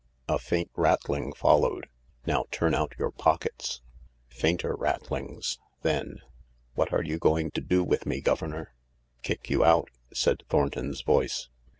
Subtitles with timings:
[0.27, 1.87] A faint rattling followed."
[2.25, 3.81] Now turn out your pockets."
[4.29, 5.59] Fainter rattlings.
[5.83, 6.21] Then:"
[6.73, 8.73] What are you going to do with me, governor?""
[9.21, 11.49] Kick you out!" said Thornton's voice.